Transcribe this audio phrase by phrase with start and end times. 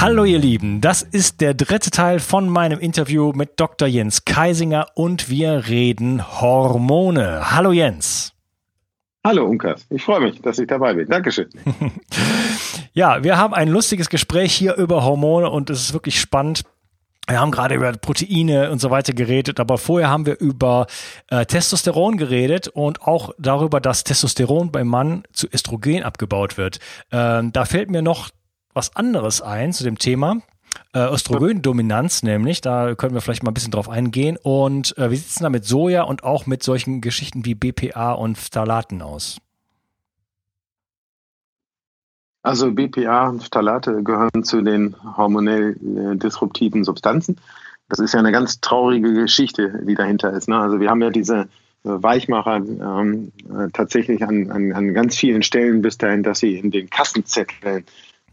[0.00, 3.88] Hallo ihr Lieben, das ist der dritte Teil von meinem Interview mit Dr.
[3.88, 7.50] Jens Keisinger und wir reden Hormone.
[7.50, 8.32] Hallo Jens.
[9.24, 11.08] Hallo Unkas, ich freue mich, dass ich dabei bin.
[11.08, 11.48] Dankeschön.
[12.92, 16.62] ja, wir haben ein lustiges Gespräch hier über Hormone und es ist wirklich spannend.
[17.26, 20.86] Wir haben gerade über Proteine und so weiter geredet, aber vorher haben wir über
[21.28, 26.78] äh, Testosteron geredet und auch darüber, dass Testosteron beim Mann zu Östrogen abgebaut wird.
[27.10, 28.30] Ähm, da fällt mir noch
[28.78, 30.40] was anderes ein zu dem Thema.
[30.94, 34.38] Äh, Östrogendominanz nämlich, da können wir vielleicht mal ein bisschen drauf eingehen.
[34.40, 38.12] Und äh, wie sieht es da mit Soja und auch mit solchen Geschichten wie BPA
[38.12, 39.38] und Phthalaten aus?
[42.42, 47.40] Also BPA und Phthalate gehören zu den hormonell äh, disruptiven Substanzen.
[47.88, 50.48] Das ist ja eine ganz traurige Geschichte, die dahinter ist.
[50.48, 50.56] Ne?
[50.56, 51.46] Also wir haben ja diese äh,
[51.82, 56.70] Weichmacher ähm, äh, tatsächlich an, an, an ganz vielen Stellen bis dahin, dass sie in
[56.70, 57.84] den Kassenzetteln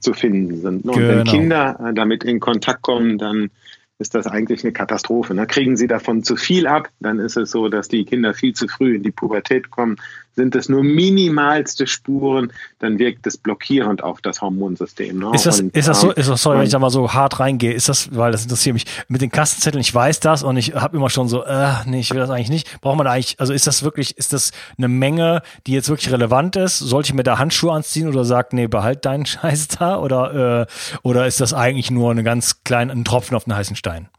[0.05, 0.85] zu finden sind.
[0.85, 1.31] Und wenn genau.
[1.31, 3.49] Kinder äh, damit in Kontakt kommen, dann
[3.97, 5.33] ist das eigentlich eine Katastrophe.
[5.33, 5.47] Ne?
[5.47, 8.67] Kriegen sie davon zu viel ab, dann ist es so, dass die Kinder viel zu
[8.67, 9.97] früh in die Pubertät kommen.
[10.35, 15.19] Sind es nur minimalste Spuren, dann wirkt es blockierend auf das Hormonsystem.
[15.19, 15.31] Ne?
[15.33, 17.39] Ist das, und, ist das so, ist das, sorry, wenn ich da mal so hart
[17.39, 20.75] reingehe, ist das, weil das interessiert mich, mit den Kassenzetteln, ich weiß das und ich
[20.75, 22.81] habe immer schon so, äh, nee, ich will das eigentlich nicht.
[22.81, 26.11] Braucht man da eigentlich, also ist das wirklich, ist das eine Menge, die jetzt wirklich
[26.11, 26.79] relevant ist?
[26.79, 29.99] Sollte ich mir da Handschuhe anziehen oder sagt, nee, behalt deinen Scheiß da?
[29.99, 30.65] Oder, äh,
[31.03, 34.09] oder ist das eigentlich nur eine ganz kleine, ein Tropfen auf einen heißen Stein?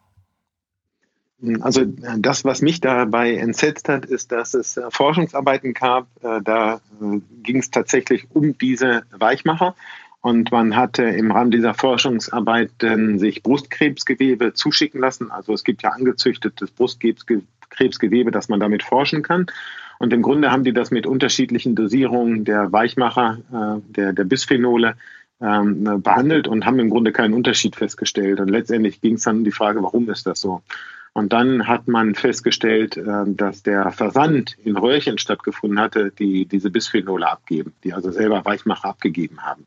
[1.60, 6.06] Also das, was mich dabei entsetzt hat, ist, dass es äh, Forschungsarbeiten gab.
[6.22, 9.74] Äh, da äh, ging es tatsächlich um diese Weichmacher.
[10.22, 15.30] Und man hatte im Rahmen dieser Forschungsarbeiten sich Brustkrebsgewebe zuschicken lassen.
[15.30, 19.46] Also es gibt ja angezüchtetes Brustkrebsgewebe, das man damit forschen kann.
[19.98, 23.38] Und im Grunde haben die das mit unterschiedlichen Dosierungen der Weichmacher,
[23.88, 24.96] der, der Bisphenole
[25.40, 28.40] ähm, behandelt und haben im Grunde keinen Unterschied festgestellt.
[28.40, 30.62] Und letztendlich ging es dann um die Frage, warum ist das so?
[31.16, 36.70] Und dann hat man festgestellt, ähm, dass der Versand in Röhrchen stattgefunden hatte, die diese
[36.70, 39.64] Bisphenole abgeben, die also selber Weichmacher abgegeben haben.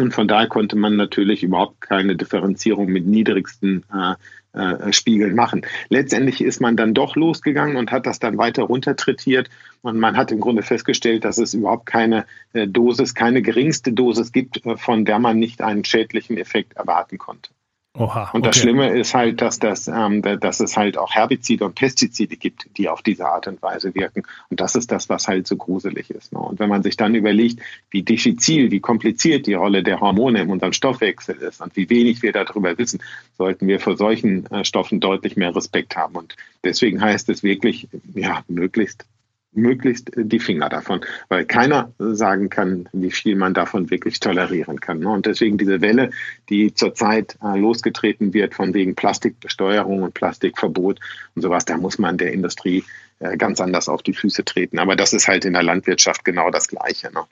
[0.00, 4.14] Und von daher konnte man natürlich überhaupt keine Differenzierung mit niedrigsten äh,
[4.58, 5.64] äh, Spiegeln machen.
[5.90, 9.48] Letztendlich ist man dann doch losgegangen und hat das dann weiter runtertrittiert
[9.82, 14.32] und man hat im Grunde festgestellt, dass es überhaupt keine äh, Dosis, keine geringste Dosis
[14.32, 17.50] gibt, äh, von der man nicht einen schädlichen Effekt erwarten konnte.
[17.94, 18.62] Oha, und das okay.
[18.62, 22.88] Schlimme ist halt, dass, das, ähm, dass es halt auch Herbizide und Pestizide gibt, die
[22.88, 24.22] auf diese Art und Weise wirken.
[24.48, 26.32] Und das ist das, was halt so gruselig ist.
[26.32, 26.38] Ne?
[26.38, 30.48] Und wenn man sich dann überlegt, wie diffizil, wie kompliziert die Rolle der Hormone in
[30.48, 33.02] unserem Stoffwechsel ist und wie wenig wir darüber wissen,
[33.36, 36.16] sollten wir vor solchen äh, Stoffen deutlich mehr Respekt haben.
[36.16, 36.34] Und
[36.64, 39.04] deswegen heißt es wirklich, ja, möglichst
[39.52, 45.00] möglichst die Finger davon, weil keiner sagen kann, wie viel man davon wirklich tolerieren kann.
[45.00, 45.08] Ne?
[45.10, 46.10] Und deswegen diese Welle,
[46.48, 51.00] die zurzeit äh, losgetreten wird von wegen Plastikbesteuerung und Plastikverbot
[51.34, 52.84] und sowas, da muss man der Industrie
[53.18, 54.78] äh, ganz anders auf die Füße treten.
[54.78, 57.12] Aber das ist halt in der Landwirtschaft genau das Gleiche.
[57.12, 57.24] Ne?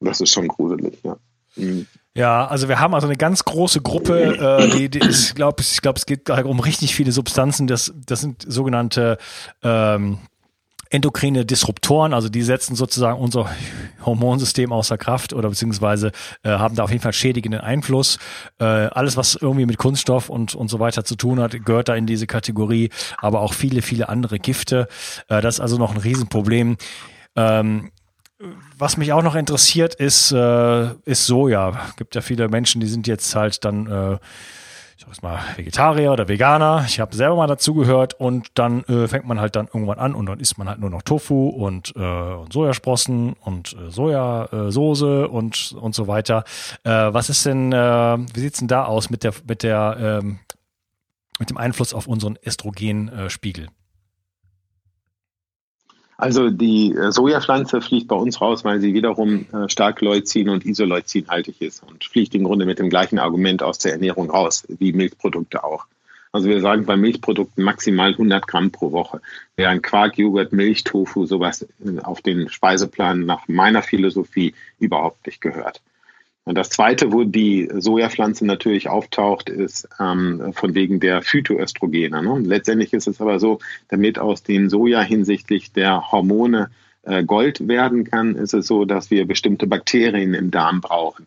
[0.00, 1.16] Das ist schon gruselig, ja.
[1.56, 1.86] Mhm.
[2.14, 5.80] Ja, also wir haben also eine ganz große Gruppe, äh, die, die ist, glaub, ich
[5.80, 7.68] glaube, es geht um richtig viele Substanzen.
[7.68, 9.18] Das, das sind sogenannte
[9.62, 10.18] ähm,
[10.90, 13.50] endokrine Disruptoren, also die setzen sozusagen unser
[14.04, 16.12] Hormonsystem außer Kraft oder beziehungsweise
[16.42, 18.18] äh, haben da auf jeden Fall schädigenden Einfluss.
[18.58, 21.94] Äh, alles, was irgendwie mit Kunststoff und, und so weiter zu tun hat, gehört da
[21.94, 24.88] in diese Kategorie, aber auch viele, viele andere Gifte.
[25.28, 26.76] Äh, das ist also noch ein Riesenproblem.
[27.36, 27.90] Ähm,
[28.76, 31.80] was mich auch noch interessiert, ist, äh, ist Soja.
[31.88, 34.18] Es gibt ja viele Menschen, die sind jetzt halt dann äh,
[34.98, 36.84] ich sag mal, Vegetarier oder Veganer.
[36.88, 40.26] Ich habe selber mal dazugehört und dann äh, fängt man halt dann irgendwann an und
[40.26, 45.24] dann isst man halt nur noch Tofu und, äh, und Sojasprossen und äh, Sojasauce äh,
[45.26, 46.42] und, und so weiter.
[46.82, 47.76] Äh, was ist denn, äh,
[48.34, 50.40] wie sieht's denn da aus mit der, mit der, ähm,
[51.38, 53.68] mit dem Einfluss auf unseren Östrogenspiegel?
[56.20, 60.66] Also die äh, Sojapflanze fliegt bei uns raus, weil sie wiederum äh, stark Leucin und
[60.66, 64.92] Isoleucinhaltig ist und fliegt im Grunde mit dem gleichen Argument aus der Ernährung raus, wie
[64.92, 65.86] Milchprodukte auch.
[66.32, 69.20] Also wir sagen bei Milchprodukten maximal 100 Gramm pro Woche.
[69.54, 75.40] Während Quark, Joghurt, Milch, Tofu sowas äh, auf den Speiseplan nach meiner Philosophie überhaupt nicht
[75.40, 75.80] gehört.
[76.48, 82.22] Und das Zweite, wo die Sojapflanze natürlich auftaucht, ist ähm, von wegen der Phytoöstrogene.
[82.22, 82.38] Ne?
[82.42, 83.58] Letztendlich ist es aber so,
[83.88, 86.70] damit aus dem Soja hinsichtlich der Hormone
[87.02, 91.26] äh, Gold werden kann, ist es so, dass wir bestimmte Bakterien im Darm brauchen,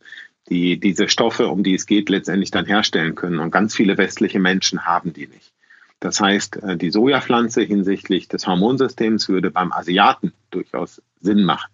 [0.50, 3.38] die diese Stoffe, um die es geht, letztendlich dann herstellen können.
[3.38, 5.54] Und ganz viele westliche Menschen haben die nicht.
[6.00, 11.70] Das heißt, äh, die Sojapflanze hinsichtlich des Hormonsystems würde beim Asiaten durchaus Sinn machen.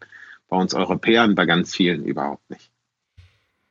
[0.49, 2.66] Bei uns Europäern, bei ganz vielen überhaupt nicht.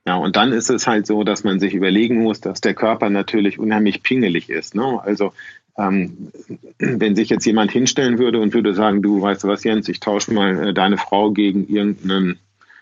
[0.07, 3.11] Ja, und dann ist es halt so, dass man sich überlegen muss, dass der Körper
[3.11, 4.77] natürlich unheimlich pingelig ist.
[4.77, 5.01] Ne?
[5.03, 5.33] Also
[5.77, 6.31] ähm,
[6.79, 9.99] wenn sich jetzt jemand hinstellen würde und würde sagen, du weißt du was, Jens, ich
[9.99, 12.39] tausche mal äh, deine Frau gegen irgendein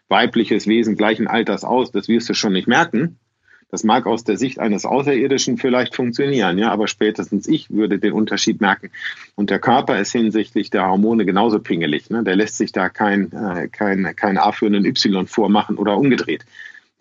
[0.09, 3.19] weibliches Wesen gleichen Alters aus, das wirst du schon nicht merken.
[3.71, 8.13] Das mag aus der Sicht eines Außerirdischen vielleicht funktionieren, ja, aber spätestens ich würde den
[8.13, 8.91] Unterschied merken.
[9.35, 12.11] Und der Körper ist hinsichtlich der Hormone genauso pingelig.
[12.11, 12.23] Ne?
[12.23, 16.45] Der lässt sich da kein, äh, kein, kein A für einen Y vormachen oder umgedreht.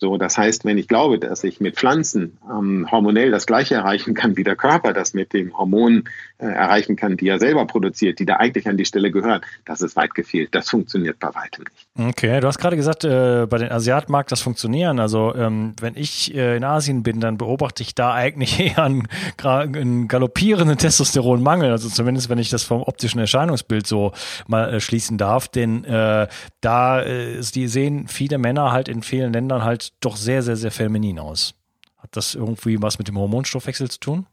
[0.04, 4.14] So, das heißt, wenn ich glaube, dass ich mit Pflanzen ähm, hormonell das Gleiche erreichen
[4.14, 6.10] kann, wie der Körper das mit dem Hormon
[6.40, 9.80] äh, erreichen kann, die er selber produziert, die da eigentlich an die Stelle gehören, das
[9.80, 10.54] ist weit gefehlt.
[10.54, 12.10] Das funktioniert bei weitem nicht.
[12.10, 15.00] Okay, du hast gerade gesagt, äh, bei den Asiaten mag das funktionieren.
[15.00, 19.08] Also ähm, wenn ich äh, in Asien bin, dann beobachte ich da eigentlich eher einen,
[19.42, 21.72] einen galoppierenden Testosteronmangel.
[21.72, 24.12] Also zumindest, wenn ich das vom optischen Erscheinungsbild so
[24.48, 25.48] mal äh, schließen darf.
[25.48, 26.28] Denn äh,
[26.60, 30.72] da äh, die sehen viele Männer halt in vielen Ländern halt doch sehr, sehr, sehr
[30.72, 31.54] feminin aus.
[31.98, 34.26] Hat das irgendwie was mit dem Hormonstoffwechsel zu tun?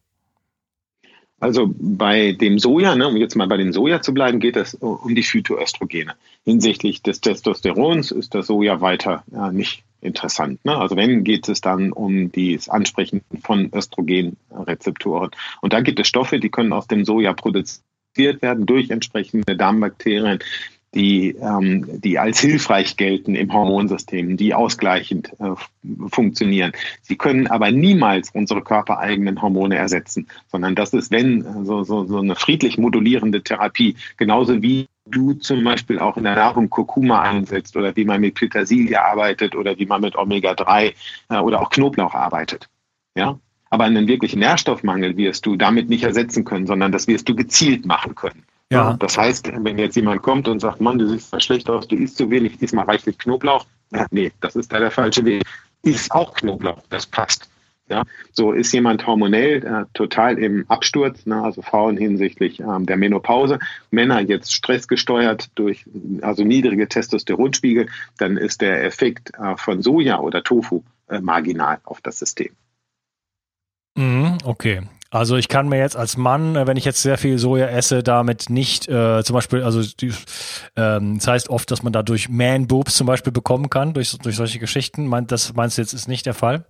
[1.40, 4.74] Also bei dem Soja, ne, um jetzt mal bei den Soja zu bleiben, geht es
[4.74, 6.14] um die Phytoöstrogene.
[6.44, 10.62] Hinsichtlich des Testosterons ist das Soja weiter ja, nicht interessant.
[10.64, 10.76] Ne?
[10.76, 15.30] Also wenn geht es dann um das Ansprechen von Östrogenrezeptoren.
[15.62, 20.40] Und da gibt es Stoffe, die können aus dem Soja produziert werden durch entsprechende Darmbakterien,
[20.94, 25.54] die, ähm, die als hilfreich gelten im Hormonsystem, die ausgleichend äh,
[26.08, 26.72] funktionieren.
[27.02, 32.18] Sie können aber niemals unsere körpereigenen Hormone ersetzen, sondern das ist, wenn, so, so, so
[32.18, 37.76] eine friedlich modulierende Therapie, genauso wie du zum Beispiel auch in der Nahrung Kurkuma einsetzt
[37.76, 40.94] oder wie man mit Petersilie arbeitet oder wie man mit Omega-3
[41.28, 42.68] äh, oder auch Knoblauch arbeitet.
[43.14, 43.38] Ja,
[43.70, 47.86] aber einen wirklichen Nährstoffmangel wirst du damit nicht ersetzen können, sondern das wirst du gezielt
[47.86, 48.44] machen können.
[48.72, 48.94] Ja.
[48.98, 52.16] Das heißt, wenn jetzt jemand kommt und sagt, Mann, du siehst schlecht aus, du isst
[52.16, 53.66] zu wenig, diesmal reichlich Knoblauch.
[53.92, 55.42] Ja, nee, das ist da der falsche Weg.
[55.82, 57.50] Isst auch Knoblauch, das passt.
[57.88, 62.96] Ja, so ist jemand hormonell äh, total im Absturz, ne, also Frauen hinsichtlich ähm, der
[62.96, 63.58] Menopause,
[63.90, 65.84] Männer jetzt stressgesteuert durch
[66.22, 72.00] also niedrige Testosteronspiegel, dann ist der Effekt äh, von Soja oder Tofu äh, marginal auf
[72.00, 72.52] das System.
[73.96, 74.82] Mhm, okay.
[75.12, 78.04] Also ich kann mir jetzt als Mann, äh, wenn ich jetzt sehr viel Soja esse,
[78.04, 80.12] damit nicht äh, zum Beispiel, also die,
[80.76, 84.60] ähm, das heißt oft, dass man dadurch Man-Boobs zum Beispiel bekommen kann, durch, durch solche
[84.60, 85.06] Geschichten.
[85.06, 86.64] Meint, das meinst du jetzt ist nicht der Fall?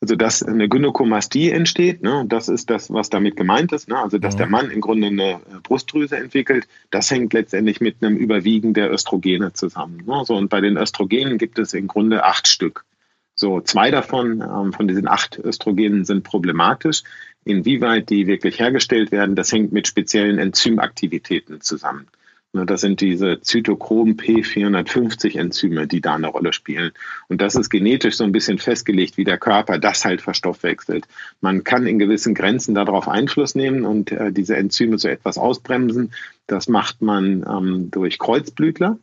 [0.00, 3.88] Also dass eine Gynäkomastie entsteht, ne, das ist das, was damit gemeint ist.
[3.88, 3.98] Ne?
[3.98, 4.38] Also dass mhm.
[4.38, 8.90] der Mann im Grunde eine äh, Brustdrüse entwickelt, das hängt letztendlich mit einem Überwiegen der
[8.90, 10.02] Östrogene zusammen.
[10.06, 10.22] Ne?
[10.24, 12.84] So, und bei den Östrogenen gibt es im Grunde acht Stück.
[13.42, 17.02] So, zwei davon, ähm, von diesen acht Östrogenen, sind problematisch.
[17.44, 22.06] Inwieweit die wirklich hergestellt werden, das hängt mit speziellen Enzymaktivitäten zusammen.
[22.52, 26.92] Ne, das sind diese Zytochrom P450 Enzyme, die da eine Rolle spielen.
[27.26, 31.08] Und das ist genetisch so ein bisschen festgelegt, wie der Körper das halt verstoffwechselt.
[31.40, 36.12] Man kann in gewissen Grenzen darauf Einfluss nehmen und äh, diese Enzyme so etwas ausbremsen.
[36.46, 39.00] Das macht man ähm, durch Kreuzblütler.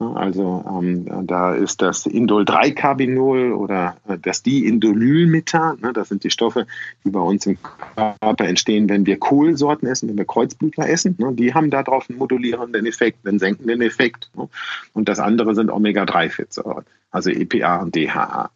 [0.00, 5.80] Also ähm, da ist das Indol-3-Carbinol oder äh, das Diindolylmethan.
[5.80, 6.68] Ne, das sind die Stoffe,
[7.04, 11.16] die bei uns im Körper entstehen, wenn wir Kohlsorten essen, wenn wir Kreuzblütler essen.
[11.18, 14.30] Ne, die haben darauf einen modulierenden Effekt, einen senkenden Effekt.
[14.36, 14.48] Ne.
[14.92, 18.50] Und das andere sind Omega-3-Fettsäuren, also EPA und DHA.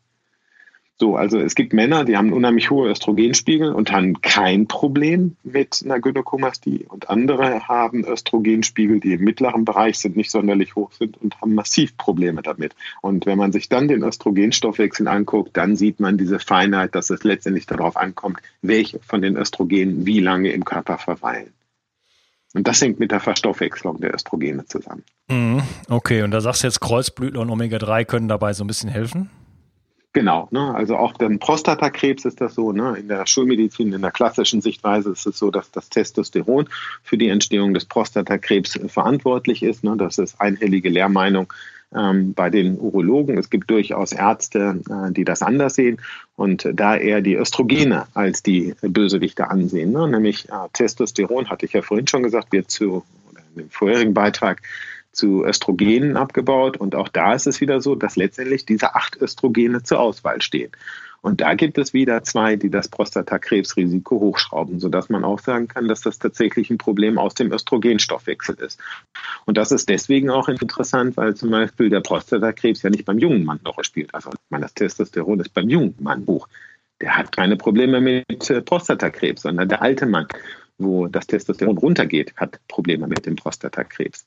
[1.02, 5.82] So, also es gibt Männer, die haben unheimlich hohe Östrogenspiegel und haben kein Problem mit
[5.84, 11.20] einer Gynäkomastie und andere haben Östrogenspiegel, die im mittleren Bereich sind, nicht sonderlich hoch sind
[11.20, 12.76] und haben massiv Probleme damit.
[13.00, 17.24] Und wenn man sich dann den Östrogenstoffwechsel anguckt, dann sieht man diese Feinheit, dass es
[17.24, 21.52] letztendlich darauf ankommt, welche von den Östrogenen wie lange im Körper verweilen.
[22.54, 25.02] Und das hängt mit der Verstoffwechslung der Östrogene zusammen.
[25.28, 25.62] Mhm.
[25.88, 29.30] Okay, und da sagst du jetzt, Kreuzblütler und Omega-3 können dabei so ein bisschen helfen?
[30.14, 30.74] Genau, ne?
[30.74, 32.72] also auch beim Prostatakrebs ist das so.
[32.72, 32.98] Ne?
[32.98, 36.68] In der Schulmedizin, in der klassischen Sichtweise ist es so, dass das Testosteron
[37.02, 39.84] für die Entstehung des Prostatakrebs verantwortlich ist.
[39.84, 39.96] Ne?
[39.96, 41.50] Das ist einhellige Lehrmeinung
[41.94, 43.38] ähm, bei den Urologen.
[43.38, 45.98] Es gibt durchaus Ärzte, äh, die das anders sehen
[46.36, 49.92] und da eher die Östrogene als die Bösewichte ansehen.
[49.92, 50.08] Ne?
[50.08, 53.02] Nämlich äh, Testosteron, hatte ich ja vorhin schon gesagt, wird zu,
[53.54, 54.60] in dem vorherigen Beitrag,
[55.12, 56.76] zu Östrogenen abgebaut.
[56.76, 60.72] Und auch da ist es wieder so, dass letztendlich diese acht Östrogene zur Auswahl stehen.
[61.22, 65.86] Und da gibt es wieder zwei, die das Prostatakrebsrisiko hochschrauben, sodass man auch sagen kann,
[65.86, 68.80] dass das tatsächlich ein Problem aus dem Östrogenstoffwechsel ist.
[69.46, 73.44] Und das ist deswegen auch interessant, weil zum Beispiel der Prostatakrebs ja nicht beim jungen
[73.44, 74.12] Mann noch spielt.
[74.12, 76.48] Also man, das Testosteron ist beim jungen Mann hoch.
[77.00, 80.26] Der hat keine Probleme mit äh, Prostatakrebs, sondern der alte Mann,
[80.78, 84.26] wo das Testosteron runtergeht, hat Probleme mit dem Prostatakrebs.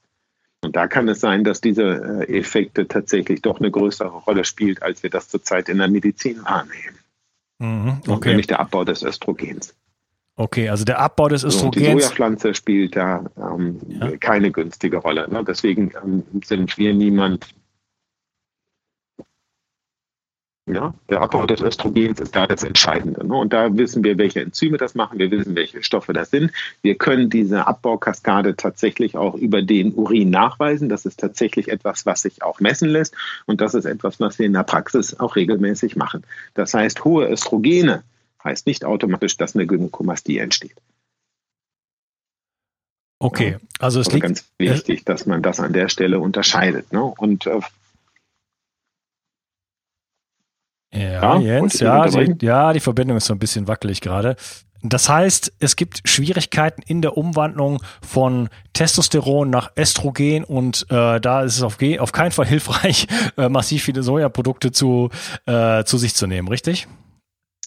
[0.65, 4.81] Und da kann es sein, dass diese äh, Effekte tatsächlich doch eine größere Rolle spielt,
[4.81, 6.98] als wir das zurzeit in der Medizin wahrnehmen.
[7.60, 8.29] Mhm, okay.
[8.29, 9.75] Nämlich der Abbau des Östrogens.
[10.36, 11.75] Okay, also der Abbau des Östrogens.
[11.75, 14.17] So, die Sojapflanze spielt da ähm, ja.
[14.17, 15.29] keine günstige Rolle.
[15.31, 15.43] Ne?
[15.48, 17.48] Deswegen ähm, sind wir niemand,
[20.67, 23.25] ja, der Abbau des Östrogens ist da das Entscheidende.
[23.25, 23.36] Ne?
[23.36, 25.19] Und da wissen wir, welche Enzyme das machen.
[25.19, 26.51] Wir wissen, welche Stoffe das sind.
[26.81, 30.89] Wir können diese Abbaukaskade tatsächlich auch über den Urin nachweisen.
[30.89, 33.13] Das ist tatsächlich etwas, was sich auch messen lässt.
[33.45, 36.24] Und das ist etwas, was wir in der Praxis auch regelmäßig machen.
[36.55, 38.03] Das heißt, hohe Östrogene
[38.43, 40.75] heißt nicht automatisch, dass eine Gynäkomastie entsteht.
[43.19, 46.91] Okay, also es also liegt ganz wichtig, dass man das an der Stelle unterscheidet.
[46.91, 47.03] Ne?
[47.03, 47.60] Und äh,
[50.96, 54.36] Ja, ja Jens, ja, die, ja, die Verbindung ist so ein bisschen wackelig gerade.
[54.88, 61.42] Das heißt, es gibt Schwierigkeiten in der Umwandlung von Testosteron nach Östrogen und äh, da
[61.42, 65.10] ist es auf, auf keinen Fall hilfreich, äh, massiv viele Sojaprodukte zu,
[65.48, 66.88] äh, zu sich zu nehmen, richtig?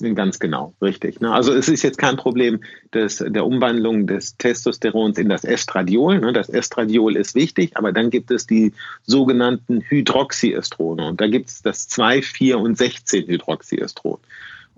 [0.00, 1.20] Ganz genau, richtig.
[1.20, 1.32] Ne?
[1.32, 2.60] Also es ist jetzt kein Problem
[2.94, 6.20] des, der Umwandlung des Testosterons in das Estradiol.
[6.20, 6.32] Ne?
[6.32, 11.06] Das Estradiol ist wichtig, aber dann gibt es die sogenannten Hydroxyestrone.
[11.08, 14.18] Und da gibt es das 2, 4 und 16 Hydroxyestron.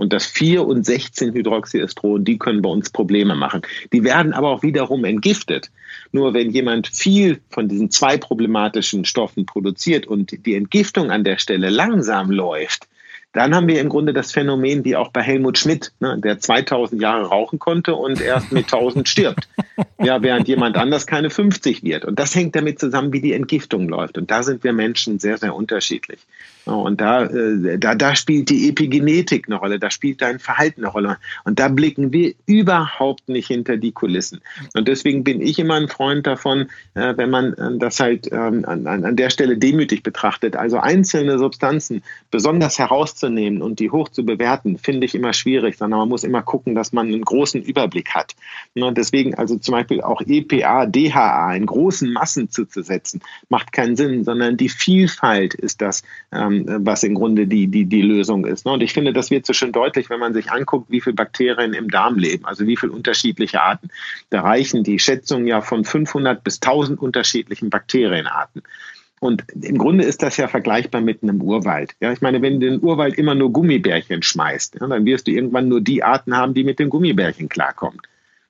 [0.01, 3.61] Und das 4 und 16 Hydroxyestron, die können bei uns Probleme machen.
[3.93, 5.71] Die werden aber auch wiederum entgiftet.
[6.11, 11.37] Nur wenn jemand viel von diesen zwei problematischen Stoffen produziert und die Entgiftung an der
[11.37, 12.89] Stelle langsam läuft,
[13.33, 17.01] dann haben wir im Grunde das Phänomen wie auch bei Helmut Schmidt, ne, der 2000
[17.01, 19.49] Jahre rauchen konnte und erst mit 1000 stirbt.
[20.03, 22.05] Ja, während jemand anders keine 50 wird.
[22.05, 24.17] Und das hängt damit zusammen, wie die Entgiftung läuft.
[24.17, 26.21] Und da sind wir Menschen sehr, sehr unterschiedlich.
[26.65, 30.93] Und da, äh, da, da spielt die Epigenetik eine Rolle, da spielt dein Verhalten eine
[30.93, 31.17] Rolle.
[31.45, 34.41] Und da blicken wir überhaupt nicht hinter die Kulissen.
[34.75, 38.65] Und deswegen bin ich immer ein Freund davon, äh, wenn man äh, das halt ähm,
[38.67, 40.57] an, an der Stelle demütig betrachtet.
[40.57, 42.79] Also einzelne Substanzen besonders
[43.21, 46.75] herauszunehmen und die hoch zu bewerten, finde ich immer schwierig, sondern man muss immer gucken,
[46.75, 48.35] dass man einen großen Überblick hat.
[48.75, 54.25] Und deswegen also zum Beispiel auch EPA, DHA in großen Massen zuzusetzen, macht keinen Sinn,
[54.25, 58.67] sondern die Vielfalt ist das, ähm, was im Grunde die, die, die Lösung ist.
[58.67, 58.73] Ne?
[58.73, 61.75] Und ich finde, das wird so schön deutlich, wenn man sich anguckt, wie viele Bakterien
[61.75, 63.89] im Darm leben, also wie viele unterschiedliche Arten.
[64.31, 68.63] Da reichen die Schätzungen ja von 500 bis 1000 unterschiedlichen Bakterienarten.
[69.21, 71.95] Und im Grunde ist das ja vergleichbar mit einem Urwald.
[72.01, 75.31] Ja, ich meine, wenn du den Urwald immer nur Gummibärchen schmeißt, ja, dann wirst du
[75.31, 78.01] irgendwann nur die Arten haben, die mit den Gummibärchen klarkommen.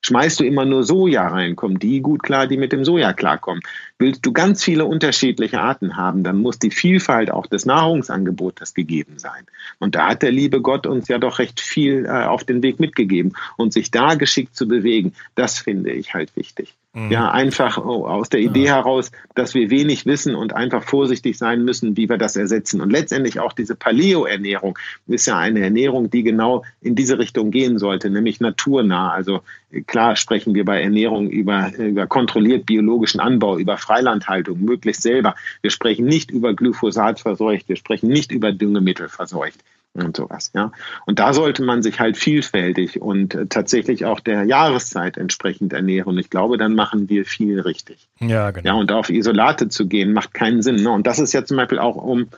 [0.02, 3.62] Schmeißt du immer nur Soja rein, kommen die gut klar, die mit dem Soja klarkommen.
[3.98, 9.18] Willst du ganz viele unterschiedliche Arten haben, dann muss die Vielfalt auch des Nahrungsangebotes gegeben
[9.18, 9.44] sein.
[9.78, 12.80] Und da hat der liebe Gott uns ja doch recht viel äh, auf den Weg
[12.80, 13.32] mitgegeben.
[13.58, 16.76] Und sich da geschickt zu bewegen, das finde ich halt wichtig.
[16.92, 17.12] Mhm.
[17.12, 18.76] Ja, einfach aus der Idee ja.
[18.76, 22.80] heraus, dass wir wenig wissen und einfach vorsichtig sein müssen, wie wir das ersetzen.
[22.80, 27.78] Und letztendlich auch diese Paleo-Ernährung ist ja eine Ernährung, die genau in diese Richtung gehen
[27.78, 29.12] sollte, nämlich naturnah.
[29.12, 29.42] Also
[29.86, 35.36] klar sprechen wir bei Ernährung über, über kontrolliert biologischen Anbau, über Freilandhaltung, möglichst selber.
[35.62, 39.60] Wir sprechen nicht über Glyphosat verseucht, wir sprechen nicht über Düngemittel verseucht
[39.94, 40.52] und sowas.
[40.54, 40.72] Ja.
[41.06, 46.08] Und da sollte man sich halt vielfältig und äh, tatsächlich auch der Jahreszeit entsprechend ernähren.
[46.08, 48.08] Und ich glaube, dann machen wir viel richtig.
[48.20, 48.66] Ja, genau.
[48.66, 50.76] Ja, und auf Isolate zu gehen, macht keinen Sinn.
[50.76, 50.90] Ne?
[50.90, 52.28] Und das ist ja zum Beispiel auch um.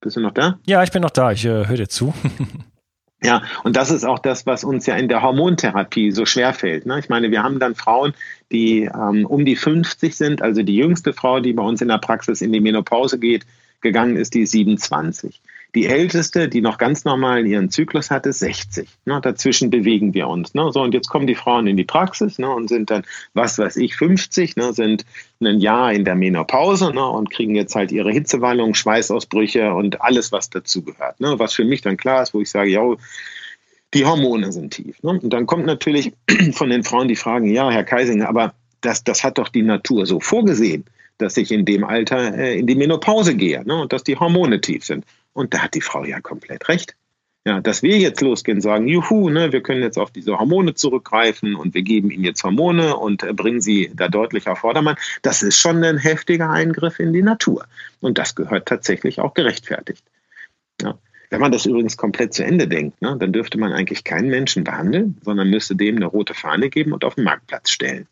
[0.00, 0.58] Bist du noch da?
[0.66, 1.32] Ja, ich bin noch da.
[1.32, 2.12] Ich äh, höre dir zu.
[3.22, 6.84] Ja, und das ist auch das, was uns ja in der Hormontherapie so schwer fällt.
[6.84, 6.98] Ne?
[6.98, 8.12] Ich meine, wir haben dann Frauen,
[8.52, 11.98] die ähm, um die 50 sind, also die jüngste Frau, die bei uns in der
[11.98, 13.46] Praxis in die Menopause geht,
[13.80, 15.40] gegangen ist, die 27.
[15.76, 18.88] Die älteste, die noch ganz normal ihren Zyklus hatte, 60.
[19.04, 20.54] Ne, dazwischen bewegen wir uns.
[20.54, 20.72] Ne.
[20.72, 23.02] So, und jetzt kommen die Frauen in die Praxis ne, und sind dann,
[23.34, 25.04] was weiß ich, 50, ne, sind
[25.38, 30.32] ein Jahr in der Menopause ne, und kriegen jetzt halt ihre Hitzewallung, Schweißausbrüche und alles,
[30.32, 31.20] was dazugehört.
[31.20, 32.82] Ne, was für mich dann klar ist, wo ich sage, ja,
[33.92, 35.02] die Hormone sind tief.
[35.02, 35.10] Ne?
[35.10, 36.14] Und dann kommt natürlich
[36.52, 40.06] von den Frauen die Fragen, ja, Herr Keisinger, aber das, das hat doch die Natur
[40.06, 40.86] so vorgesehen,
[41.18, 43.76] dass ich in dem Alter äh, in die Menopause gehe ne?
[43.76, 45.04] und dass die Hormone tief sind.
[45.32, 46.96] Und da hat die Frau ja komplett recht.
[47.46, 50.74] Ja, dass wir jetzt losgehen und sagen, juhu, ne, wir können jetzt auf diese Hormone
[50.74, 54.96] zurückgreifen und wir geben ihnen jetzt Hormone und äh, bringen sie da deutlich auf Vordermann,
[55.22, 57.66] das ist schon ein heftiger Eingriff in die Natur.
[58.00, 60.02] Und das gehört tatsächlich auch gerechtfertigt.
[60.82, 60.98] Ja.
[61.30, 64.64] Wenn man das übrigens komplett zu Ende denkt, ne, dann dürfte man eigentlich keinen Menschen
[64.64, 68.08] behandeln, sondern müsste dem eine rote Fahne geben und auf den Marktplatz stellen.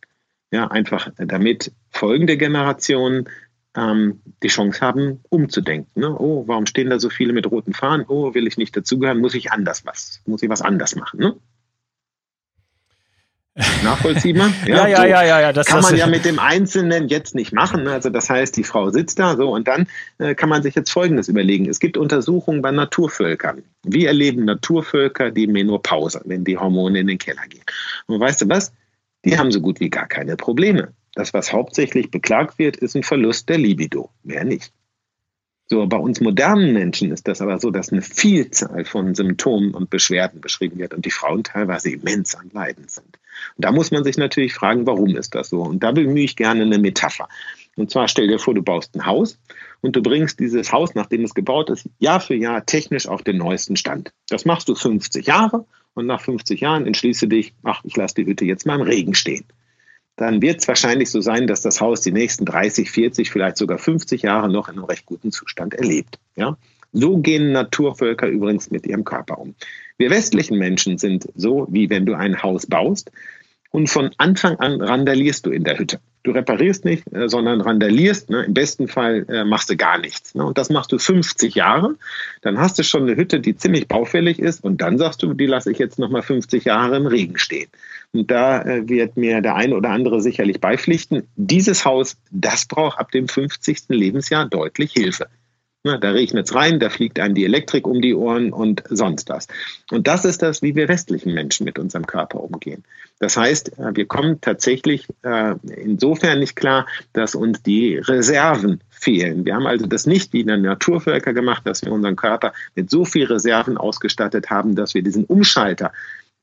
[0.54, 3.28] Ja, einfach damit folgende Generationen
[3.76, 6.00] ähm, die Chance haben, umzudenken.
[6.00, 6.16] Ne?
[6.16, 8.06] Oh, warum stehen da so viele mit roten Fahnen?
[8.06, 9.18] Oh, will ich nicht dazugehören?
[9.18, 10.20] Muss ich anders was?
[10.26, 11.18] Muss ich was anders machen?
[11.18, 11.34] Ne?
[13.82, 14.52] Nachvollziehbar?
[14.68, 15.52] Ja, ja, ja, so ja, ja, ja.
[15.52, 17.88] Das kann man ja mit dem Einzelnen jetzt nicht machen.
[17.88, 20.92] Also das heißt, die Frau sitzt da so und dann äh, kann man sich jetzt
[20.92, 21.68] Folgendes überlegen.
[21.68, 23.64] Es gibt Untersuchungen bei Naturvölkern.
[23.82, 27.64] Wie erleben Naturvölker die Menopause, wenn die Hormone in den Keller gehen?
[28.06, 28.72] Und weißt du was?
[29.24, 30.92] Die haben so gut wie gar keine Probleme.
[31.14, 34.72] Das, was hauptsächlich beklagt wird, ist ein Verlust der Libido, mehr nicht.
[35.66, 39.88] So, bei uns modernen Menschen ist das aber so, dass eine Vielzahl von Symptomen und
[39.88, 43.18] Beschwerden beschrieben wird und die Frauen teilweise immens am Leiden sind.
[43.56, 45.62] Und da muss man sich natürlich fragen, warum ist das so?
[45.62, 47.28] Und da bemühe ich gerne eine Metapher.
[47.76, 49.38] Und zwar stell dir vor, du baust ein Haus
[49.84, 53.36] und du bringst dieses Haus, nachdem es gebaut ist, Jahr für Jahr technisch auf den
[53.36, 54.12] neuesten Stand.
[54.28, 58.26] Das machst du 50 Jahre und nach 50 Jahren entschließe dich, ach, ich lasse die
[58.26, 59.44] Hütte jetzt mal im Regen stehen
[60.16, 63.78] dann wird es wahrscheinlich so sein, dass das Haus die nächsten 30, 40, vielleicht sogar
[63.78, 66.18] 50 Jahre noch in einem recht guten Zustand erlebt.
[66.36, 66.56] Ja?
[66.92, 69.54] So gehen Naturvölker übrigens mit ihrem Körper um.
[69.98, 73.10] Wir westlichen Menschen sind so, wie wenn du ein Haus baust
[73.70, 75.98] und von Anfang an randalierst du in der Hütte.
[76.24, 78.30] Du reparierst nicht, äh, sondern randalierst.
[78.30, 78.44] Ne?
[78.44, 80.34] Im besten Fall äh, machst du gar nichts.
[80.34, 80.44] Ne?
[80.44, 81.96] Und das machst du 50 Jahre.
[82.40, 84.64] Dann hast du schon eine Hütte, die ziemlich baufällig ist.
[84.64, 87.68] Und dann sagst du, die lasse ich jetzt nochmal 50 Jahre im Regen stehen.
[88.12, 91.28] Und da äh, wird mir der eine oder andere sicherlich beipflichten.
[91.36, 93.82] Dieses Haus, das braucht ab dem 50.
[93.88, 95.26] Lebensjahr deutlich Hilfe.
[95.86, 99.28] Na, da regnet es rein, da fliegt einem die Elektrik um die Ohren und sonst
[99.28, 99.48] was.
[99.90, 102.84] Und das ist das, wie wir westlichen Menschen mit unserem Körper umgehen.
[103.18, 109.44] Das heißt, äh, wir kommen tatsächlich äh, insofern nicht klar, dass uns die Reserven fehlen.
[109.44, 112.88] Wir haben also das nicht wie in der Naturvölker gemacht, dass wir unseren Körper mit
[112.88, 115.92] so viel Reserven ausgestattet haben, dass wir diesen Umschalter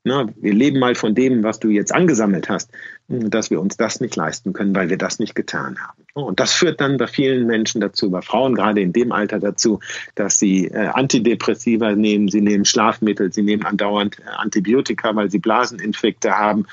[0.04, 2.71] na, wir leben mal von dem, was du jetzt angesammelt hast,
[3.12, 6.04] dass wir uns das nicht leisten können, weil wir das nicht getan haben.
[6.13, 9.80] Und das führt dann bei vielen Menschen dazu, bei Frauen gerade in dem Alter dazu,
[10.15, 15.39] dass sie äh, Antidepressiva nehmen, sie nehmen Schlafmittel, sie nehmen andauernd äh, Antibiotika, weil sie
[15.39, 16.65] Blaseninfekte haben,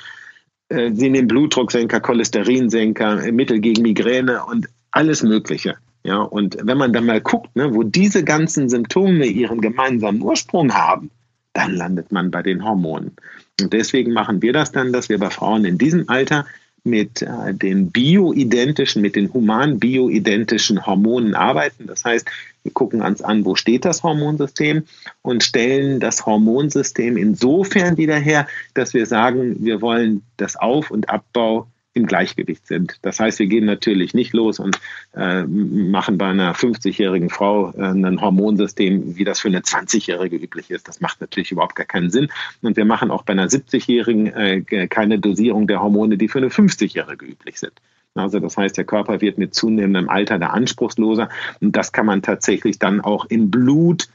[0.68, 5.77] äh, sie nehmen Blutdrucksenker, Cholesterinsenker, äh, Mittel gegen Migräne und alles Mögliche.
[6.05, 10.72] Ja, und wenn man dann mal guckt, ne, wo diese ganzen Symptome ihren gemeinsamen Ursprung
[10.72, 11.11] haben,
[11.52, 13.16] dann landet man bei den Hormonen.
[13.61, 16.46] Und deswegen machen wir das dann, dass wir bei Frauen in diesem Alter
[16.84, 21.87] mit äh, den bioidentischen, mit den human bioidentischen Hormonen arbeiten.
[21.87, 22.26] Das heißt,
[22.62, 24.84] wir gucken uns an, wo steht das Hormonsystem
[25.22, 31.08] und stellen das Hormonsystem insofern wieder her, dass wir sagen, wir wollen das Auf- und
[31.08, 31.66] Abbau
[31.98, 32.98] im Gleichgewicht sind.
[33.02, 34.80] Das heißt, wir gehen natürlich nicht los und
[35.14, 40.70] äh, machen bei einer 50-jährigen Frau äh, ein Hormonsystem, wie das für eine 20-jährige üblich
[40.70, 40.88] ist.
[40.88, 42.28] Das macht natürlich überhaupt gar keinen Sinn.
[42.62, 46.48] Und wir machen auch bei einer 70-jährigen äh, keine Dosierung der Hormone, die für eine
[46.48, 47.74] 50-jährige üblich sind.
[48.14, 51.28] Also das heißt, der Körper wird mit zunehmendem Alter da anspruchsloser
[51.61, 54.08] und das kann man tatsächlich dann auch im Blut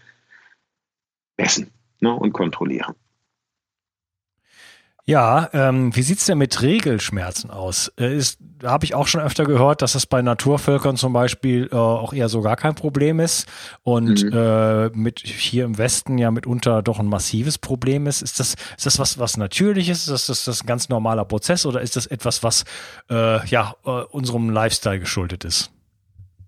[1.37, 2.95] messen ne, und kontrollieren.
[5.05, 7.91] Ja, ähm, wie sieht's denn mit Regelschmerzen aus?
[7.99, 11.75] Äh, ist, habe ich auch schon öfter gehört, dass das bei Naturvölkern zum Beispiel äh,
[11.75, 13.45] auch eher so gar kein Problem ist
[13.81, 14.31] und mhm.
[14.31, 18.21] äh, mit hier im Westen ja mitunter doch ein massives Problem ist.
[18.21, 20.07] Ist das, ist das was, was Natürliches?
[20.07, 22.63] Ist das, ist das ein ganz normaler Prozess oder ist das etwas, was
[23.09, 25.69] äh, ja äh, unserem Lifestyle geschuldet ist?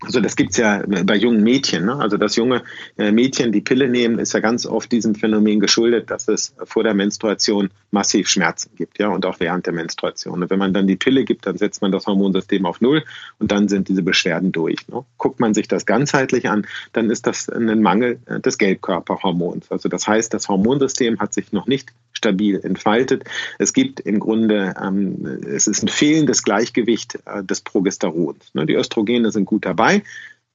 [0.01, 1.85] Also das gibt's ja bei jungen Mädchen.
[1.85, 1.95] Ne?
[1.95, 2.63] Also dass junge
[2.97, 6.83] äh, Mädchen die Pille nehmen, ist ja ganz oft diesem Phänomen geschuldet, dass es vor
[6.83, 10.43] der Menstruation massiv Schmerzen gibt, ja, und auch während der Menstruation.
[10.43, 13.03] Und wenn man dann die Pille gibt, dann setzt man das Hormonsystem auf Null
[13.39, 14.87] und dann sind diese Beschwerden durch.
[14.89, 15.03] Ne?
[15.17, 19.71] Guckt man sich das ganzheitlich an, dann ist das ein Mangel äh, des Gelbkörperhormons.
[19.71, 23.23] Also das heißt, das Hormonsystem hat sich noch nicht stabil entfaltet.
[23.59, 28.53] Es gibt im Grunde, ähm, es ist ein fehlendes Gleichgewicht äh, des Progesterons.
[28.53, 28.65] Ne?
[28.65, 30.03] Die Östrogene sind gut dabei,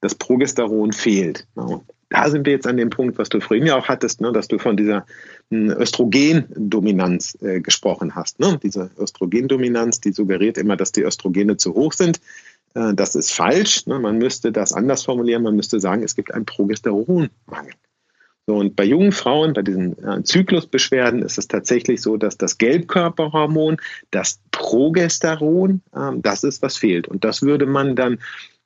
[0.00, 1.46] das Progesteron fehlt.
[1.54, 1.80] Ne?
[2.08, 4.48] Da sind wir jetzt an dem Punkt, was du vorhin ja auch hattest, ne, dass
[4.48, 5.06] du von dieser
[5.50, 8.40] hm, Östrogendominanz äh, gesprochen hast.
[8.40, 8.58] Ne?
[8.60, 12.20] Diese Östrogendominanz, die suggeriert immer, dass die Östrogene zu hoch sind.
[12.74, 13.86] Äh, das ist falsch.
[13.86, 14.00] Ne?
[14.00, 15.44] Man müsste das anders formulieren.
[15.44, 17.74] Man müsste sagen, es gibt einen Progesteronmangel.
[18.54, 23.78] Und bei jungen Frauen, bei diesen äh, Zyklusbeschwerden, ist es tatsächlich so, dass das Gelbkörperhormon,
[24.10, 27.08] das Progesteron, äh, das ist, was fehlt.
[27.08, 28.18] Und das würde man dann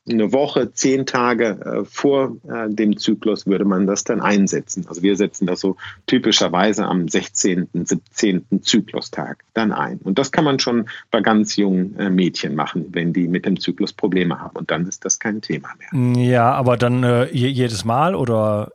[0.09, 4.85] eine Woche, zehn Tage äh, vor äh, dem Zyklus würde man das dann einsetzen.
[4.87, 8.61] Also wir setzen das so typischerweise am 16., 17.
[8.61, 9.99] Zyklustag dann ein.
[9.99, 13.93] Und das kann man schon bei ganz jungen Mädchen machen, wenn die mit dem Zyklus
[13.93, 14.57] Probleme haben.
[14.57, 16.23] Und dann ist das kein Thema mehr.
[16.23, 18.73] Ja, aber dann äh, jedes Mal oder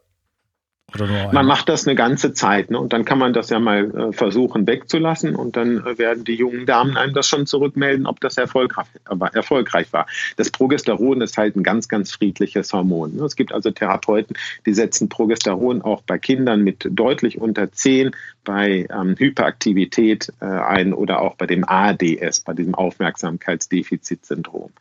[1.32, 2.80] man macht das eine ganze Zeit ne?
[2.80, 6.36] und dann kann man das ja mal äh, versuchen wegzulassen und dann äh, werden die
[6.36, 10.08] jungen Damen einem das schon zurückmelden, ob das erfolgreich, äh, erfolgreich war.
[10.38, 13.16] Das Progesteron ist halt ein ganz, ganz friedliches Hormon.
[13.16, 13.24] Ne?
[13.24, 18.12] Es gibt also Therapeuten, die setzen Progesteron auch bei Kindern mit deutlich unter 10
[18.44, 24.72] bei ähm, Hyperaktivität äh, ein oder auch bei dem ADS, bei diesem Aufmerksamkeitsdefizitsyndrom.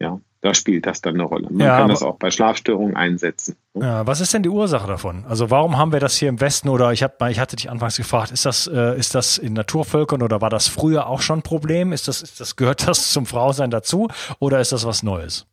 [0.00, 1.48] Ja, da spielt das dann eine Rolle.
[1.50, 3.56] Man ja, kann das auch bei Schlafstörungen einsetzen.
[3.74, 3.86] Ne?
[3.86, 5.24] Ja, was ist denn die Ursache davon?
[5.26, 7.96] Also warum haben wir das hier im Westen oder ich hab, ich hatte dich anfangs
[7.96, 11.42] gefragt, ist das, äh, ist das in Naturvölkern oder war das früher auch schon ein
[11.42, 11.92] Problem?
[11.92, 14.08] Ist das, ist das, gehört das zum Frausein dazu
[14.40, 15.46] oder ist das was Neues?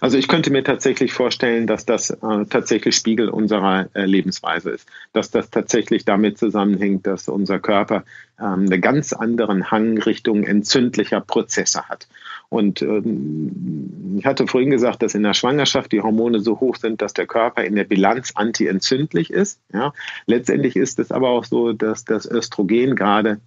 [0.00, 4.86] Also ich könnte mir tatsächlich vorstellen, dass das äh, tatsächlich Spiegel unserer äh, Lebensweise ist,
[5.14, 8.04] dass das tatsächlich damit zusammenhängt, dass unser Körper
[8.38, 12.08] ähm, einen ganz anderen Hang Richtung entzündlicher Prozesse hat.
[12.50, 17.00] Und ähm, ich hatte vorhin gesagt, dass in der Schwangerschaft die Hormone so hoch sind,
[17.00, 19.60] dass der Körper in der Bilanz antientzündlich ist.
[19.72, 19.92] Ja.
[20.26, 23.40] Letztendlich ist es aber auch so, dass das Östrogen gerade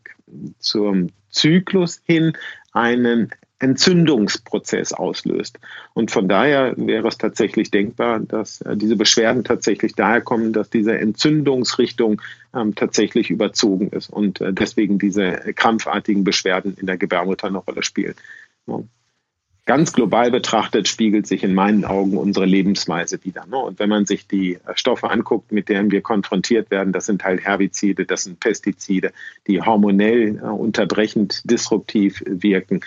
[0.59, 2.33] zum Zyklus hin
[2.71, 3.29] einen
[3.63, 5.57] Entzündungsprozess auslöst.
[5.93, 10.69] Und von daher wäre es tatsächlich denkbar, dass äh, diese Beschwerden tatsächlich daher kommen, dass
[10.69, 12.21] diese Entzündungsrichtung
[12.53, 17.83] ähm, tatsächlich überzogen ist und äh, deswegen diese krampfartigen Beschwerden in der Gebärmutter eine Rolle
[17.83, 18.15] spielen.
[19.65, 23.45] Ganz global betrachtet spiegelt sich in meinen Augen unsere Lebensweise wieder.
[23.45, 23.55] Ne?
[23.55, 27.23] Und wenn man sich die äh, Stoffe anguckt, mit denen wir konfrontiert werden, das sind
[27.23, 29.13] halt Herbizide, das sind Pestizide,
[29.47, 32.81] die hormonell äh, unterbrechend disruptiv wirken.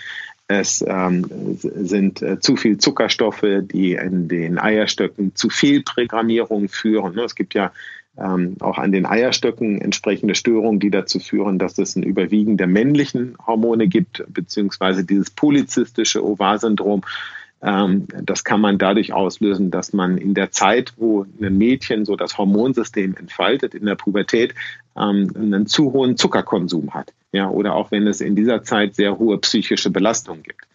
[0.47, 7.15] Es ähm, sind äh, zu viel Zuckerstoffe, die in den Eierstöcken zu viel Prägrammierung führen.
[7.15, 7.23] Ne?
[7.23, 7.71] Es gibt ja
[8.17, 12.67] ähm, auch an den Eierstöcken entsprechende Störungen, die dazu führen, dass es ein Überwiegen der
[12.67, 17.03] männlichen Hormone gibt, beziehungsweise dieses polyzystische Ovar-Syndrom.
[17.61, 22.15] Ähm, das kann man dadurch auslösen, dass man in der Zeit, wo ein Mädchen so
[22.15, 24.53] das Hormonsystem entfaltet, in der Pubertät,
[24.95, 29.17] ähm, einen zu hohen Zuckerkonsum hat ja, oder auch wenn es in dieser Zeit sehr
[29.17, 30.66] hohe psychische Belastungen gibt.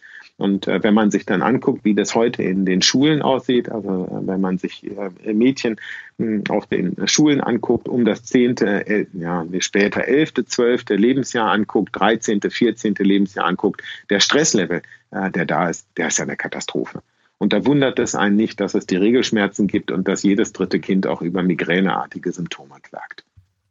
[0.42, 4.06] Und äh, wenn man sich dann anguckt, wie das heute in den Schulen aussieht, also
[4.06, 5.76] äh, wenn man sich äh, Mädchen
[6.18, 11.90] hm, auf den Schulen anguckt, um das zehnte, äh, ja, später elfte, zwölfte Lebensjahr anguckt,
[11.92, 17.02] dreizehnte, vierzehnte Lebensjahr anguckt, der Stresslevel, äh, der da ist, der ist ja eine Katastrophe.
[17.38, 20.80] Und da wundert es einen nicht, dass es die Regelschmerzen gibt und dass jedes dritte
[20.80, 23.24] Kind auch über migräneartige Symptome klagt.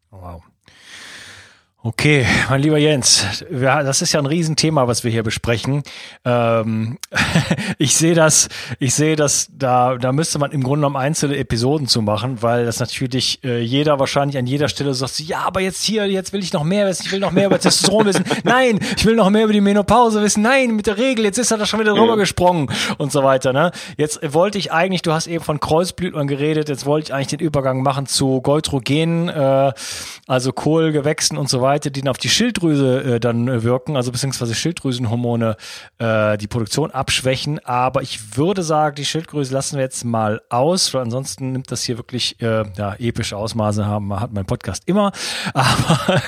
[0.10, 0.42] Wow.
[1.84, 5.82] Okay, mein lieber Jens, das ist ja ein Riesenthema, was wir hier besprechen.
[6.24, 7.00] Ähm,
[7.80, 11.88] ich sehe das, ich sehe das, da, da müsste man im Grunde genommen einzelne Episoden
[11.88, 15.82] zu machen, weil das natürlich äh, jeder wahrscheinlich an jeder Stelle sagt, ja, aber jetzt
[15.82, 18.26] hier, jetzt will ich noch mehr wissen, ich will noch mehr über Testosteron wissen.
[18.44, 20.44] Nein, ich will noch mehr über die Menopause wissen.
[20.44, 23.54] Nein, mit der Regel, jetzt ist er da schon wieder drüber gesprungen und so weiter.
[23.54, 23.72] Ne?
[23.98, 27.40] Jetzt wollte ich eigentlich, du hast eben von Kreuzblütlern geredet, jetzt wollte ich eigentlich den
[27.40, 29.74] Übergang machen zu Goitrogenen, äh,
[30.28, 34.12] also Kohlgewächsen und so weiter Seite, die dann auf die Schilddrüse äh, dann wirken, also
[34.12, 35.56] beziehungsweise Schilddrüsenhormone
[36.00, 37.60] äh, die Produktion abschwächen.
[37.66, 41.84] Aber ich würde sagen, die Schilddrüse lassen wir jetzt mal aus, weil ansonsten nimmt das
[41.84, 45.14] hier wirklich äh, ja, epische Ausmaße haben, hat mein Podcast immer.
[45.54, 46.22] Aber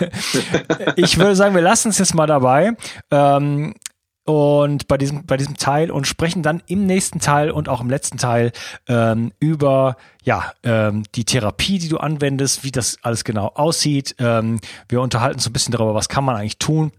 [0.95, 2.77] ich würde sagen, wir lassen es jetzt mal dabei.
[3.11, 3.73] Ähm,
[4.25, 7.89] und bei diesem, bei diesem Teil und sprechen dann im nächsten Teil und auch im
[7.89, 8.51] letzten Teil
[8.87, 14.15] ähm, über ja, ähm, die Therapie, die du anwendest, wie das alles genau aussieht.
[14.19, 16.91] Ähm, wir unterhalten uns ein bisschen darüber, was kann man eigentlich tun,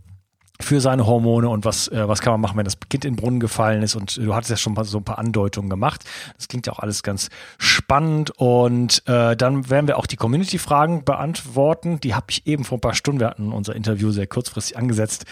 [0.60, 3.16] für seine Hormone und was, äh, was kann man machen, wenn das Kind in den
[3.16, 3.96] Brunnen gefallen ist.
[3.96, 6.04] Und du hattest ja schon mal so ein paar Andeutungen gemacht.
[6.36, 8.30] Das klingt ja auch alles ganz spannend.
[8.36, 11.98] Und äh, dann werden wir auch die Community-Fragen beantworten.
[12.00, 15.24] Die habe ich eben vor ein paar Stunden, wir hatten unser Interview sehr kurzfristig angesetzt,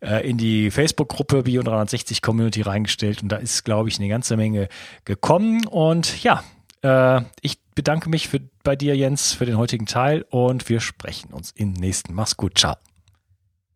[0.00, 3.22] äh, in die Facebook-Gruppe Bio 360 Community reingestellt.
[3.22, 4.68] Und da ist, glaube ich, eine ganze Menge
[5.04, 5.66] gekommen.
[5.66, 6.44] Und ja,
[6.82, 11.32] äh, ich bedanke mich für, bei dir, Jens, für den heutigen Teil und wir sprechen
[11.32, 12.14] uns im nächsten.
[12.14, 12.58] Mach's gut.
[12.58, 12.76] Ciao.